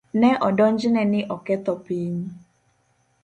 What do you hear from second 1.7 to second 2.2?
piny.